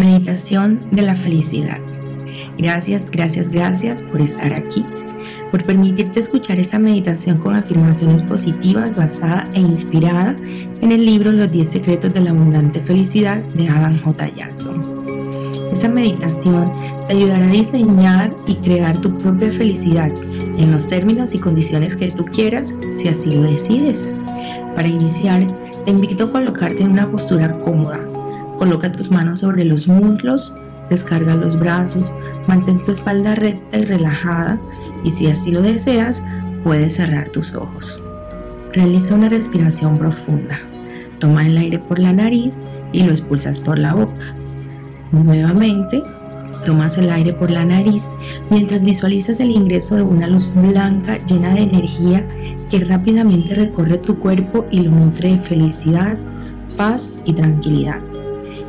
[0.00, 1.76] Meditación de la felicidad.
[2.56, 4.82] Gracias, gracias, gracias por estar aquí,
[5.50, 10.34] por permitirte escuchar esta meditación con afirmaciones positivas basada e inspirada
[10.80, 14.28] en el libro Los 10 secretos de la abundante felicidad de Adam J.
[14.34, 14.80] Jackson.
[15.70, 16.72] Esta meditación
[17.06, 20.10] te ayudará a diseñar y crear tu propia felicidad
[20.56, 24.14] en los términos y condiciones que tú quieras, si así lo decides.
[24.74, 25.46] Para iniciar,
[25.84, 28.09] te invito a colocarte en una postura cómoda.
[28.60, 30.52] Coloca tus manos sobre los muslos,
[30.90, 32.12] descarga los brazos,
[32.46, 34.60] mantén tu espalda recta y relajada
[35.02, 36.22] y si así lo deseas,
[36.62, 38.04] puedes cerrar tus ojos.
[38.74, 40.60] Realiza una respiración profunda.
[41.20, 42.58] Toma el aire por la nariz
[42.92, 44.34] y lo expulsas por la boca.
[45.10, 46.02] Nuevamente,
[46.66, 48.06] tomas el aire por la nariz
[48.50, 52.28] mientras visualizas el ingreso de una luz blanca llena de energía
[52.68, 56.18] que rápidamente recorre tu cuerpo y lo nutre de felicidad,
[56.76, 58.09] paz y tranquilidad.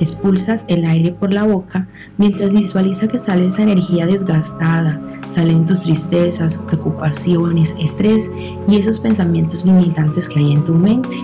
[0.00, 1.88] Expulsas el aire por la boca
[2.18, 5.00] mientras visualiza que sale esa energía desgastada,
[5.30, 8.30] salen tus tristezas, preocupaciones, estrés
[8.68, 11.16] y esos pensamientos limitantes que hay en tu mente.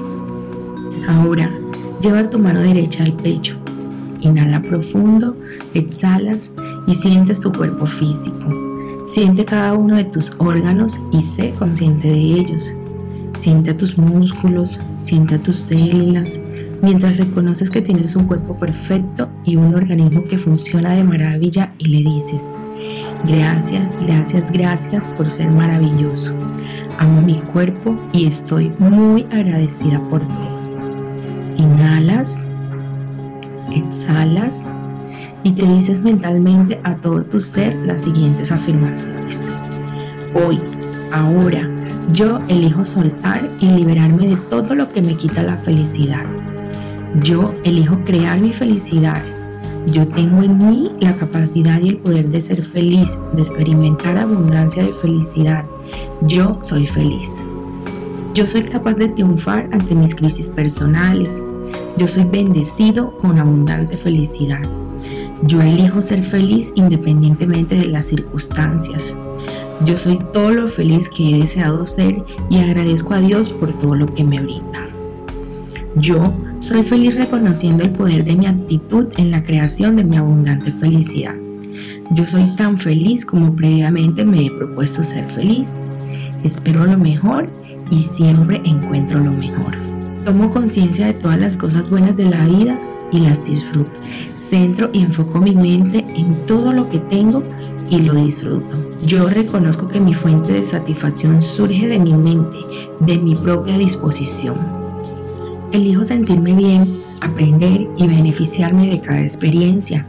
[1.09, 1.51] Ahora,
[2.01, 3.57] lleva tu mano derecha al pecho.
[4.21, 5.37] Inhala profundo,
[5.75, 6.51] exhalas
[6.87, 8.49] y sientes tu cuerpo físico.
[9.07, 12.73] Siente cada uno de tus órganos y sé consciente de ellos.
[13.39, 16.41] Siente a tus músculos, siente a tus células,
[16.85, 21.87] mientras reconoces que tienes un cuerpo perfecto y un organismo que funciona de maravilla y
[21.87, 22.45] le dices,
[23.27, 26.35] gracias, gracias, gracias por ser maravilloso.
[26.99, 30.55] Amo mi cuerpo y estoy muy agradecida por todo.
[31.57, 32.47] Inhalas,
[33.73, 34.67] exhalas
[35.43, 39.47] y te dices mentalmente a todo tu ser las siguientes afirmaciones.
[40.35, 40.61] Hoy,
[41.13, 41.67] ahora,
[42.13, 46.25] yo elijo soltar y liberarme de todo lo que me quita la felicidad.
[47.23, 49.23] Yo elijo crear mi felicidad.
[49.93, 54.83] Yo tengo en mí la capacidad y el poder de ser feliz, de experimentar abundancia
[54.83, 55.65] de felicidad.
[56.23, 57.45] Yo soy feliz.
[58.35, 61.41] Yo soy capaz de triunfar ante mis crisis personales.
[61.97, 64.63] Yo soy bendecido con abundante felicidad.
[65.43, 69.17] Yo elijo ser feliz independientemente de las circunstancias.
[69.85, 73.95] Yo soy todo lo feliz que he deseado ser y agradezco a Dios por todo
[73.95, 74.84] lo que me brinda.
[75.97, 76.21] Yo
[76.59, 81.35] soy feliz reconociendo el poder de mi actitud en la creación de mi abundante felicidad.
[82.11, 85.77] Yo soy tan feliz como previamente me he propuesto ser feliz.
[86.43, 87.49] Espero lo mejor
[87.93, 89.77] y siempre encuentro lo mejor.
[90.25, 92.77] Tomo conciencia de todas las cosas buenas de la vida
[93.13, 94.01] y las disfruto.
[94.35, 97.45] Centro y enfoco mi mente en todo lo que tengo
[97.89, 98.77] y lo disfruto.
[99.07, 102.59] Yo reconozco que mi fuente de satisfacción surge de mi mente,
[102.99, 104.84] de mi propia disposición.
[105.75, 106.85] Elijo sentirme bien,
[107.21, 110.07] aprender y beneficiarme de cada experiencia.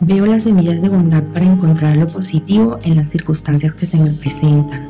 [0.00, 4.08] Veo las semillas de bondad para encontrar lo positivo en las circunstancias que se me
[4.12, 4.88] presentan.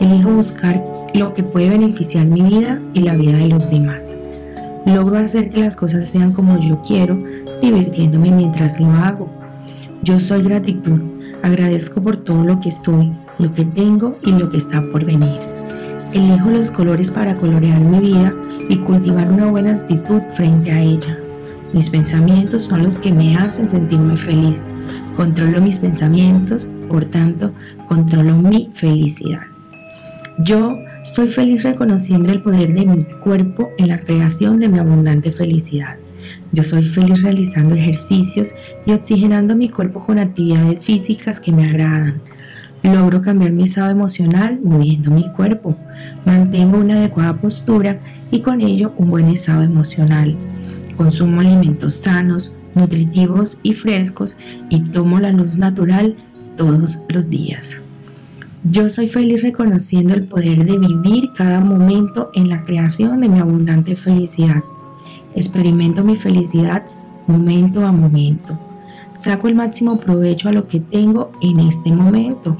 [0.00, 4.10] Elijo buscar lo que puede beneficiar mi vida y la vida de los demás.
[4.86, 7.16] Logro hacer que las cosas sean como yo quiero,
[7.62, 9.30] divirtiéndome mientras lo hago.
[10.02, 11.00] Yo soy gratitud,
[11.44, 15.38] agradezco por todo lo que soy, lo que tengo y lo que está por venir.
[16.12, 18.34] Elijo los colores para colorear mi vida
[18.68, 21.18] y cultivar una buena actitud frente a ella.
[21.72, 24.64] Mis pensamientos son los que me hacen sentirme feliz.
[25.16, 27.52] Controlo mis pensamientos, por tanto,
[27.88, 29.42] controlo mi felicidad.
[30.38, 30.68] Yo
[31.04, 35.96] soy feliz reconociendo el poder de mi cuerpo en la creación de mi abundante felicidad.
[36.52, 38.54] Yo soy feliz realizando ejercicios
[38.86, 42.22] y oxigenando mi cuerpo con actividades físicas que me agradan.
[42.84, 45.74] Logro cambiar mi estado emocional moviendo mi cuerpo.
[46.26, 47.98] Mantengo una adecuada postura
[48.30, 50.36] y con ello un buen estado emocional.
[50.94, 54.36] Consumo alimentos sanos, nutritivos y frescos
[54.68, 56.14] y tomo la luz natural
[56.58, 57.80] todos los días.
[58.64, 63.38] Yo soy feliz reconociendo el poder de vivir cada momento en la creación de mi
[63.38, 64.62] abundante felicidad.
[65.34, 66.84] Experimento mi felicidad
[67.26, 68.58] momento a momento.
[69.14, 72.58] Saco el máximo provecho a lo que tengo en este momento.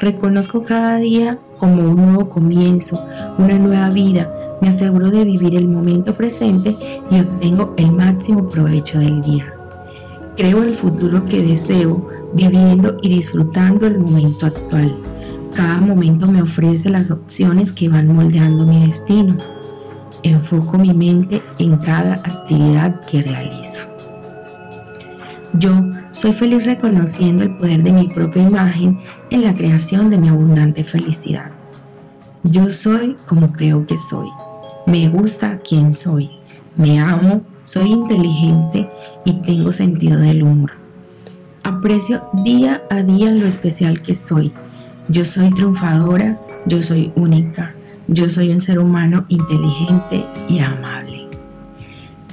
[0.00, 3.06] Reconozco cada día como un nuevo comienzo,
[3.36, 4.32] una nueva vida.
[4.62, 6.74] Me aseguro de vivir el momento presente
[7.10, 9.52] y obtengo el máximo provecho del día.
[10.38, 14.96] Creo el futuro que deseo, viviendo y disfrutando el momento actual.
[15.54, 19.36] Cada momento me ofrece las opciones que van moldeando mi destino.
[20.22, 23.86] Enfoco mi mente en cada actividad que realizo.
[25.52, 25.72] Yo
[26.12, 28.98] soy feliz reconociendo el poder de mi propia imagen
[29.30, 31.50] en la creación de mi abundante felicidad.
[32.42, 34.28] Yo soy como creo que soy.
[34.86, 36.30] Me gusta quien soy.
[36.76, 38.90] Me amo, soy inteligente
[39.24, 40.72] y tengo sentido del humor.
[41.62, 44.52] Aprecio día a día lo especial que soy.
[45.08, 47.74] Yo soy triunfadora, yo soy única,
[48.08, 51.19] yo soy un ser humano inteligente y amable.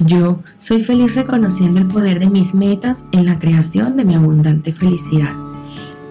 [0.06, 4.72] Yo soy feliz reconociendo el poder de mis metas en la creación de mi abundante
[4.72, 5.34] felicidad.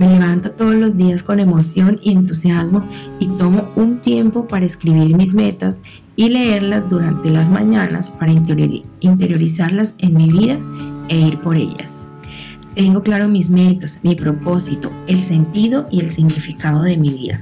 [0.00, 2.84] Me levanto todos los días con emoción y entusiasmo
[3.20, 5.78] y tomo un tiempo para escribir mis metas
[6.16, 10.58] y leerlas durante las mañanas para interiorizarlas en mi vida
[11.08, 12.06] e ir por ellas.
[12.74, 17.40] Tengo claro mis metas, mi propósito, el sentido y el significado de mi vida.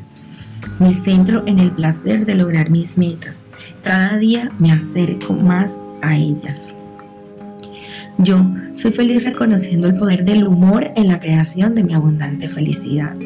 [0.79, 3.46] Me centro en el placer de lograr mis metas.
[3.82, 5.76] Cada día me acerco más
[6.08, 6.76] a ellas.
[8.18, 8.38] Yo
[8.74, 13.16] soy feliz reconociendo el poder del humor en la creación de mi abundante felicidad.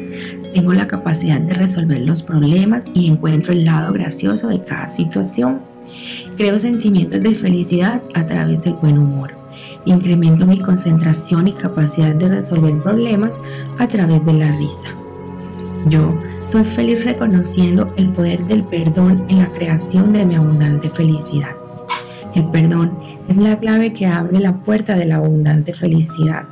[0.53, 5.59] Tengo la capacidad de resolver los problemas y encuentro el lado gracioso de cada situación.
[6.37, 9.33] Creo sentimientos de felicidad a través del buen humor.
[9.85, 13.39] Incremento mi concentración y capacidad de resolver problemas
[13.77, 14.89] a través de la risa.
[15.87, 21.58] Yo soy feliz reconociendo el poder del perdón en la creación de mi abundante felicidad.
[22.35, 22.91] El perdón
[23.27, 26.43] es la clave que abre la puerta de la abundante felicidad.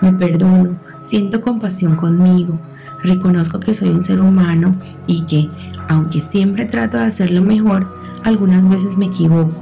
[0.00, 2.58] Me perdono, siento compasión conmigo,
[3.02, 4.76] reconozco que soy un ser humano
[5.06, 5.48] y que,
[5.88, 7.86] aunque siempre trato de hacerlo mejor,
[8.24, 9.52] algunas veces me equivoco.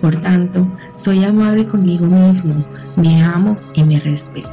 [0.00, 0.66] Por tanto,
[0.96, 2.64] soy amable conmigo mismo,
[2.96, 4.50] me amo y me respeto.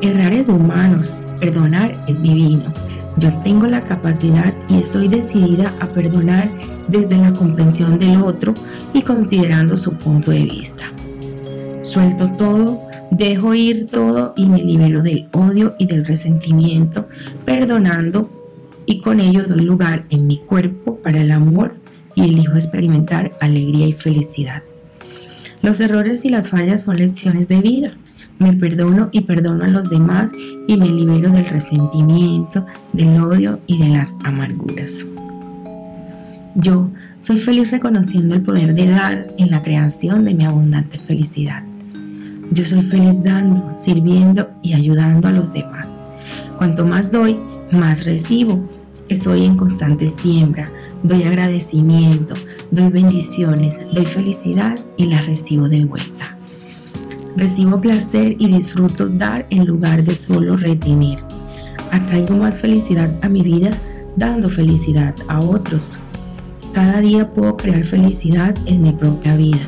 [0.00, 2.64] Errar es de humanos, perdonar es divino.
[3.18, 6.48] Yo tengo la capacidad y estoy decidida a perdonar
[6.90, 8.54] desde la comprensión del otro
[8.92, 10.92] y considerando su punto de vista.
[11.82, 17.08] Suelto todo, dejo ir todo y me libero del odio y del resentimiento,
[17.44, 18.30] perdonando
[18.86, 21.74] y con ello doy lugar en mi cuerpo para el amor
[22.14, 24.62] y elijo experimentar alegría y felicidad.
[25.62, 27.92] Los errores y las fallas son lecciones de vida.
[28.38, 30.32] Me perdono y perdono a los demás
[30.66, 35.04] y me libero del resentimiento, del odio y de las amarguras.
[36.54, 41.62] Yo soy feliz reconociendo el poder de dar en la creación de mi abundante felicidad.
[42.50, 46.02] Yo soy feliz dando, sirviendo y ayudando a los demás.
[46.58, 47.38] Cuanto más doy,
[47.70, 48.68] más recibo.
[49.08, 50.70] Estoy en constante siembra,
[51.02, 52.34] doy agradecimiento,
[52.70, 56.36] doy bendiciones, doy felicidad y las recibo de vuelta.
[57.36, 61.20] Recibo placer y disfruto dar en lugar de solo retener.
[61.92, 63.70] Atraigo más felicidad a mi vida
[64.16, 65.98] dando felicidad a otros.
[66.72, 69.58] Cada día puedo crear felicidad en mi propia vida,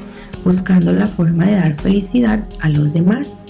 [0.45, 3.41] buscando la forma de dar felicidad a los demás.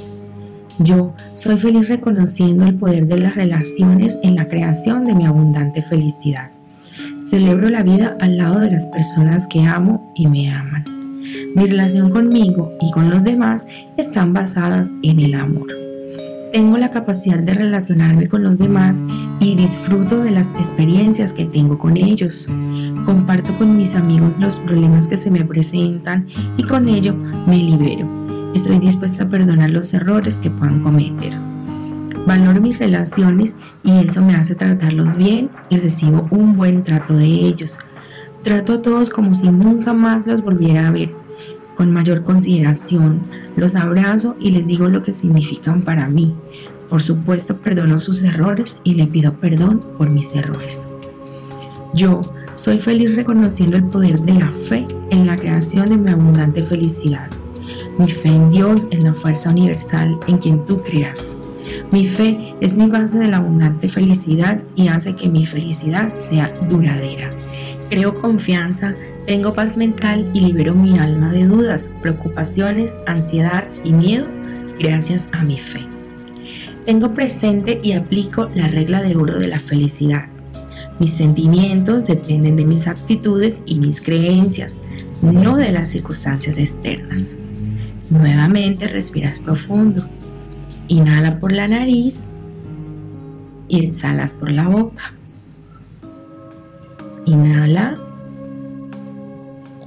[0.78, 5.82] Yo soy feliz reconociendo el poder de las relaciones en la creación de mi abundante
[5.82, 6.50] felicidad.
[7.28, 10.84] Celebro la vida al lado de las personas que amo y me aman.
[11.55, 13.66] Mi relación conmigo y con los demás
[13.98, 15.69] están basadas en el amor.
[16.52, 19.02] Tengo la capacidad de relacionarme con los demás
[19.40, 22.46] y disfruto de las experiencias que tengo con ellos.
[23.04, 27.14] Comparto con mis amigos los problemas que se me presentan y con ello
[27.46, 28.06] me libero.
[28.54, 31.32] Estoy dispuesta a perdonar los errores que puedan cometer.
[32.26, 37.25] Valoro mis relaciones y eso me hace tratarlos bien y recibo un buen trato de
[37.25, 37.78] ellos.
[38.44, 41.12] Trato a todos como si nunca más los volviera a ver.
[41.75, 43.22] Con mayor consideración,
[43.56, 46.34] los abrazo y les digo lo que significan para mí.
[46.88, 50.86] Por supuesto, perdono sus errores y le pido perdón por mis errores.
[51.94, 52.20] Yo
[52.54, 57.28] soy feliz reconociendo el poder de la fe en la creación de mi abundante felicidad.
[57.98, 61.36] Mi fe en Dios, en la fuerza universal en quien tú creas.
[61.90, 66.48] Mi fe es mi base de la abundante felicidad y hace que mi felicidad sea
[66.68, 67.30] duradera.
[67.90, 68.92] Creo confianza,
[69.26, 74.26] tengo paz mental y libero mi alma de dudas, preocupaciones, ansiedad y miedo
[74.78, 75.80] gracias a mi fe.
[76.86, 80.31] Tengo presente y aplico la regla de oro de la felicidad
[81.02, 84.78] mis sentimientos dependen de mis actitudes y mis creencias,
[85.20, 87.34] no de las circunstancias externas.
[88.08, 90.04] Nuevamente respiras profundo.
[90.86, 92.28] Inhala por la nariz
[93.66, 95.12] y exhalas por la boca.
[97.24, 97.96] Inhala.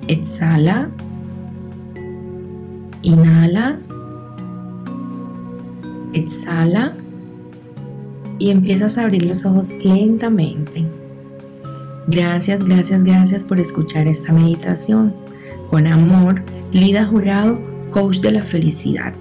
[0.10, 0.90] Exhala.
[3.04, 3.80] Inhala.
[6.12, 6.94] Exhala.
[8.38, 11.05] Y empiezas a abrir los ojos lentamente.
[12.08, 15.14] Gracias, gracias, gracias por escuchar esta meditación.
[15.70, 17.60] Con amor, Lida Jurado,
[17.92, 19.14] coach de la felicidad.